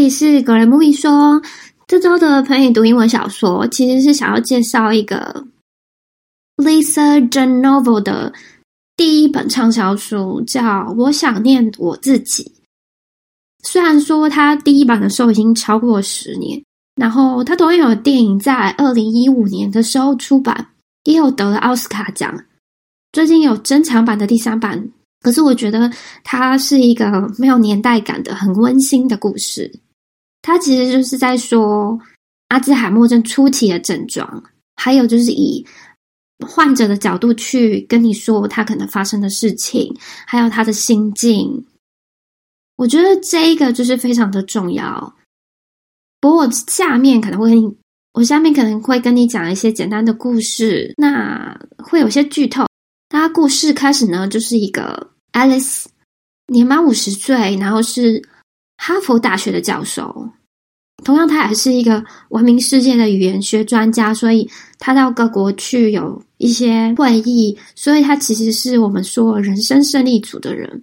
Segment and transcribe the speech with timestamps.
[0.00, 1.42] 里是格雷木比说，
[1.86, 5.44] 这周的陪你读英文小说其实是想要介绍一个
[6.56, 8.32] Lisa j e n o v e l 的
[8.96, 10.62] 第一本畅销书，叫
[10.94, 12.42] 《我想念我自己》。
[13.62, 16.64] 虽然说它第一版的时候已经超过十年，
[16.96, 20.68] 然后它同样有电影在二零一五年的时候出版，
[21.04, 22.34] 也有得了奥斯卡奖。
[23.12, 24.82] 最近有珍藏版的第三版，
[25.20, 25.92] 可是我觉得
[26.24, 29.70] 它是一个没有年代感的、很温馨的故事。
[30.42, 31.98] 他其实就是在说
[32.48, 34.42] 阿兹海默症初期的症状，
[34.76, 35.66] 还有就是以
[36.46, 39.94] 患者的角度去跟你说他可能发生的事情，
[40.26, 41.66] 还有他的心境。
[42.76, 45.14] 我觉得这一个就是非常的重要。
[46.20, 47.76] 不过我下面可能会跟，
[48.14, 52.66] 我下面可能会跟你讲一些简单的故事，那会有些剧透。
[53.10, 55.84] 他故事开始呢，就是一个 Alice
[56.46, 58.22] 年满五十岁，然后是
[58.82, 60.30] 哈佛大学的教授。
[61.04, 70.82] 同样，他还是一个闻名世界的语言学专家，所以他到各国去有一些会议，所以他其实是我们说人生胜利组的人。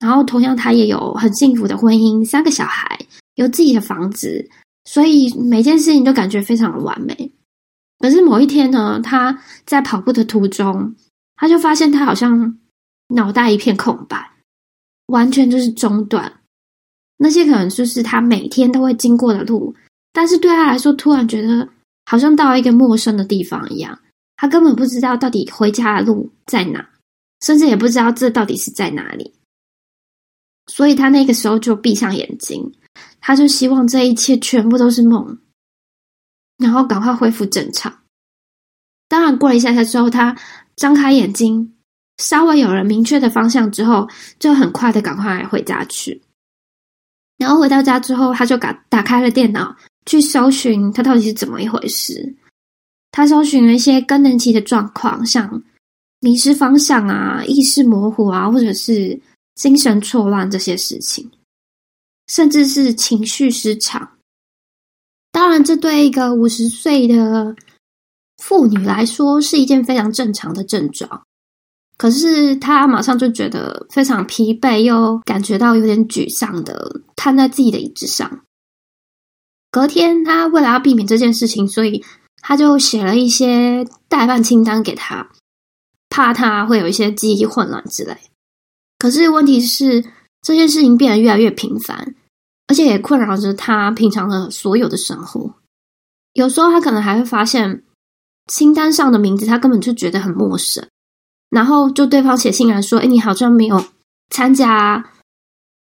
[0.00, 2.98] 然后，同样他也有很幸福的婚姻，三个小孩，
[3.36, 4.48] 有自己的房子，
[4.84, 7.32] 所以每件事情都感觉非常的完美。
[7.98, 10.94] 可是某一天呢，他在跑步的途中，
[11.36, 12.58] 他就发现他好像
[13.08, 14.30] 脑袋一片空白，
[15.06, 16.39] 完全就是中断。
[17.22, 19.74] 那些可能就是他每天都会经过的路，
[20.10, 21.68] 但是对他来说，突然觉得
[22.06, 24.00] 好像到一个陌生的地方一样。
[24.38, 26.88] 他根本不知道到底回家的路在哪，
[27.42, 29.34] 甚至也不知道这到底是在哪里。
[30.66, 32.72] 所以他那个时候就闭上眼睛，
[33.20, 35.38] 他就希望这一切全部都是梦，
[36.56, 37.94] 然后赶快恢复正常。
[39.08, 40.34] 当然，过了一下下之后，他
[40.74, 41.74] 张开眼睛，
[42.16, 46.22] 稍微有了明确的方向之后，就很快的赶快回家去。
[47.40, 49.74] 然后回到家之后，他就打打开了电脑，
[50.06, 52.36] 去搜寻他到底是怎么一回事。
[53.10, 55.60] 他搜寻了一些更年期的状况，像
[56.20, 59.20] 迷失方向啊、意识模糊啊，或者是。
[59.56, 61.30] 精神错乱这些事情，
[62.28, 64.12] 甚至是情绪失常。
[65.30, 67.54] 当然，这对一个五十岁的
[68.38, 71.26] 妇女来说是一件非常正常的症状。
[72.00, 78.40] 可是，他马上就觉得非常疲惫，又感觉到有点沮丧的瘫在自己的椅子上。
[79.70, 82.02] 隔天，他为了要避免这件事情，所以
[82.40, 85.28] 他就写了一些代办清单给他，
[86.08, 88.16] 怕他会有一些记忆混乱之类。
[88.96, 90.02] 可是问题是，
[90.40, 92.14] 这件事情变得越来越频繁，
[92.68, 95.54] 而且也困扰着他平常的所有的生活。
[96.32, 97.84] 有时候他可能还会发现
[98.46, 100.88] 清单上的名字，他根本就觉得很陌生。
[101.50, 103.84] 然后就对方写信来说：“哎，你好像没有
[104.30, 105.12] 参加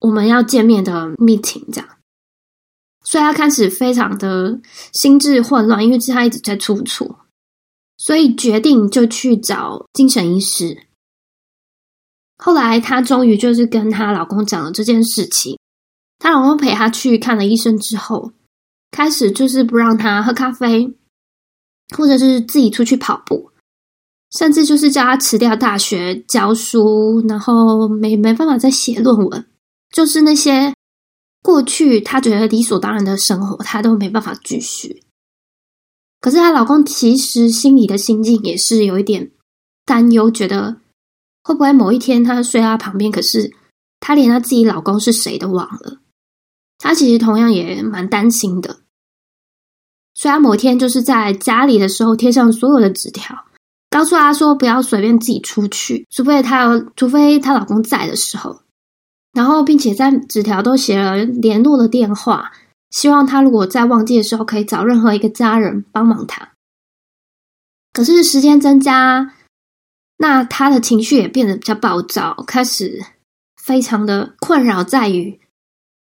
[0.00, 1.88] 我们要见面的 meeting。”这样，
[3.04, 4.60] 所以他开始非常的
[4.92, 7.26] 心智混乱，因为他一直在出错，
[7.96, 10.86] 所以决定就去找精神医师。
[12.42, 15.58] 后来，她终于就是跟她老公讲了这件事情。
[16.18, 18.32] 她老公陪她去看了医生之后，
[18.90, 20.96] 开始就是不让她喝咖啡，
[21.94, 23.49] 或者是自己出去跑步，
[24.30, 29.46] 甚至就是叫她辞掉大学教书，然后没没办法再写论文，
[29.92, 30.74] 就是那些
[31.42, 35.02] 过去她觉得理所当然的生活，她都没办法继续。
[36.20, 39.30] 可是她老公其实心里的心境也是有一点
[39.84, 40.78] 担忧，觉得。
[41.42, 43.50] 会不会某一天他睡在他旁边，可是
[43.98, 45.98] 他连他自己老公是谁都忘了？
[46.78, 48.80] 他其实同样也蛮担心的。
[50.12, 53.46] 所以他某天就是在家里的时候贴上所有的纸条，
[53.90, 58.62] 告诉他说不要随便自己出去，除非她有，除非她老公在的时候。
[59.32, 62.50] 然后，并且在纸条都写了联络的电话，
[62.90, 66.52] 希望他如果在忘记的时候，可以找任何一个家人帮忙他。
[67.92, 69.34] 可是时间增加。
[70.22, 73.02] 那他的情绪也变得比较暴躁，开始
[73.56, 75.40] 非常的困扰，在于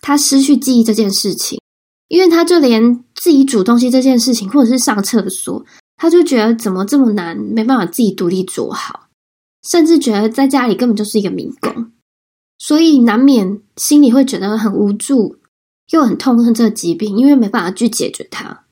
[0.00, 1.60] 他失去记忆这件事情，
[2.06, 5.66] 因为他就连自己煮东西这件事情，或者是上厕所，
[5.98, 9.08] 他就觉得怎么这么难，没办法自己独立做好，
[9.62, 11.92] 甚至觉得在家里根本就是一个迷宫，
[12.56, 15.36] 所以难免心里会觉得很无助，
[15.90, 18.64] 又很痛恨这个疾病，因为没办法去解决它，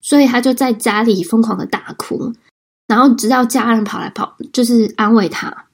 [0.00, 2.32] 所以他就在家里疯狂的大哭。
[2.86, 5.66] 然后直到家人跑来跑，就是安慰他。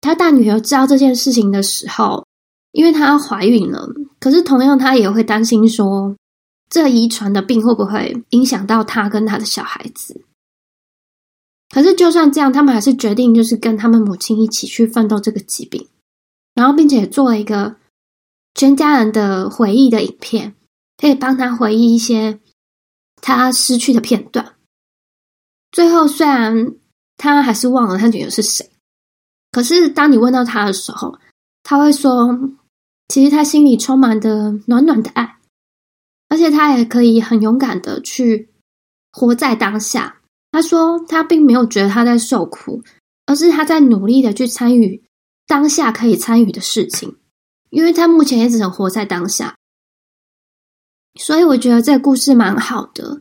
[0.00, 2.26] 他大女儿知道这件事情的时候，
[2.72, 3.88] 因为她怀孕了，
[4.18, 6.16] 可是同样她也会担心说，
[6.72, 10.24] 这遗传的病会不会影响到他跟他的小孩子？
[11.68, 15.86] 可是就算这样，他们还是决定就是跟他们母亲一起去奋斗这个疾病，
[16.54, 17.76] 然后并且做了一个
[18.54, 20.54] 全家人的回忆的影片，
[20.96, 22.40] 可以帮他回忆一些
[23.20, 24.54] 他失去的片段。
[25.72, 26.74] 最后，虽然
[27.18, 28.70] 他还是忘了他女儿是谁，
[29.50, 31.18] 可是当你问到他的时候，
[31.62, 32.34] 他会说，
[33.08, 35.38] 其实他心里充满的暖暖的爱，
[36.42, 38.48] 而且他也可以很勇敢的去
[39.12, 40.16] 活在当下。
[40.50, 42.82] 他说，他并没有觉得他在受苦，
[43.26, 45.04] 而是他在努力的去参与
[45.46, 47.16] 当下可以参与的事情，
[47.70, 49.54] 因为他目前也只能活在当下。
[51.14, 53.20] 所以我觉得这个故事蛮好的。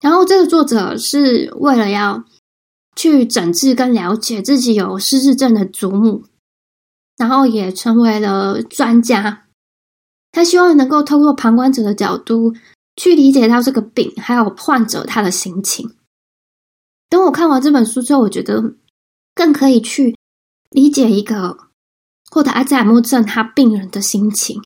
[0.00, 2.24] 然后这个作者是为了要
[2.96, 6.24] 去诊治跟了解自己有失智症的祖母，
[7.18, 9.44] 然后也成为了专家。
[10.32, 12.54] 他希望能够透过旁观者的角度
[12.96, 15.94] 去理解到这个病，还有患者他的心情。
[17.08, 18.74] 等我看完这本书之后，我觉得
[19.34, 20.16] 更可以去
[20.70, 21.58] 理解一个
[22.30, 24.62] 获得阿兹海默症他病人的心情，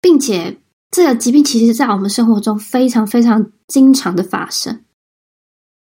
[0.00, 0.60] 并且
[0.92, 4.84] 这个疾病其实，在我们生活中非常非常经常的发生。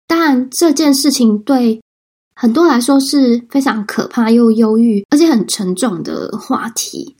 [0.09, 1.81] 当然，这件事情对
[2.35, 7.17] 很多来说是非常可怕又忧郁，而且很沉重的话题。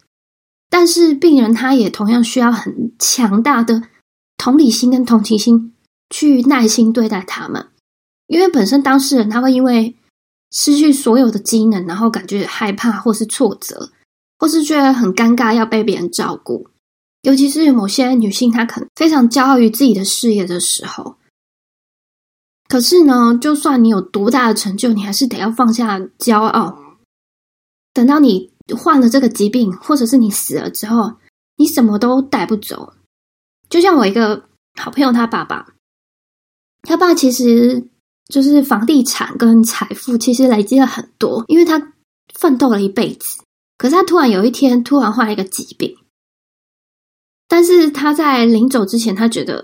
[0.75, 3.83] 但是，病人他也同样需要很强大的
[4.39, 5.75] 同理心跟同情心，
[6.09, 7.69] 去耐心对待他们。
[8.27, 9.95] 因为本身当事人他会因为
[10.51, 13.91] 失去所有的机能，然后感觉害怕或是挫折，
[14.39, 16.67] 或是觉得很尴尬要被别人照顾。
[17.21, 21.17] 尤其是某些女性，她可能非常骄傲于自己的事业的时候，
[22.67, 26.79] 可是呢，就算你有多大的成就，你还是得要放下骄傲。
[27.93, 31.15] 等到你患了这个疾病，或者是你死了之后，
[31.57, 32.93] 你什么都带不走。
[33.69, 34.45] 就像我一个
[34.79, 35.67] 好朋友，他爸爸，
[36.83, 37.89] 他爸其实。
[38.29, 41.93] 就是房地产跟财富其实累积了很多，因为他
[42.33, 43.43] 奋斗了一辈子。
[43.77, 45.95] 可是他突然有一天突然患了一个疾病，
[47.47, 49.63] 但是他在临走之前，他觉得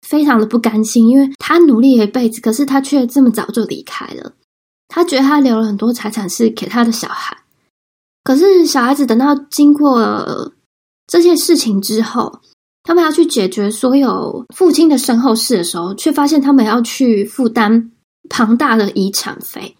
[0.00, 4.32] 非常的不甘心，因为他努力了一辈子，可是他却这么早就离开了。
[4.88, 7.36] 他觉得他留了很多财产是给他的小孩，
[8.26, 10.52] 可是小孩子等到经过
[11.06, 12.40] 这件事情之后，
[12.82, 17.92] 他们要去解决所有父亲的身后事的时候，却发现他们要去负担。
[18.28, 19.76] 庞大的遗产费，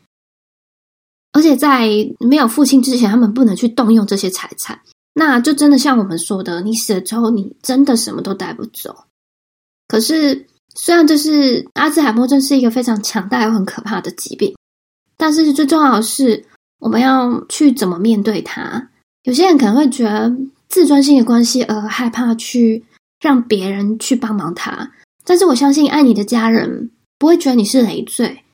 [1.32, 1.88] 而且在
[2.20, 4.80] 没有父亲之前，他们不能去动用这些财产。
[5.14, 8.94] 那就真的像我们说的，你死了之后，你真的什么都带不走。
[9.88, 10.46] 可是，
[10.76, 14.54] 虽然这是阿兹海默症是一个非常强大又很可怕的疾病，
[15.16, 16.46] 但是最重要的是，
[16.78, 18.90] 我们要去怎么面对它。
[19.22, 20.36] 有些人可能会觉得
[20.68, 22.84] 自尊心的关系而害怕去
[23.20, 24.92] 让别人去帮忙他，
[25.24, 26.90] 但是我相信爱你的家人。
[27.18, 28.44] 不会觉得你是累赘，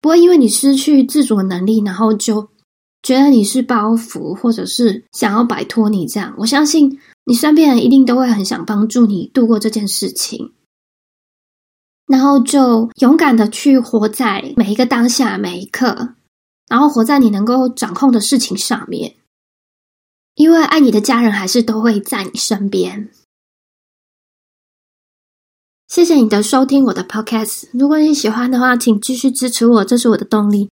[0.00, 2.48] 不会因为你失去自主的能力，然后就
[3.04, 6.34] 觉得你是包袱，或者是想要摆脱你这样。
[6.38, 10.54] 我相信你身边人一定都会很想帮助你度过这件事情，
[12.08, 16.14] 然后就勇敢的去活在每一个当下每一刻，
[16.68, 19.16] 然后活在你能够掌控的事情上面，
[20.34, 23.10] 因为爱你的家人还是都会在你身边。
[25.86, 27.70] 谢谢你的收听，我的 Podcast。
[27.72, 30.68] 如果你喜欢的话，请继续支持我，这是我的动力。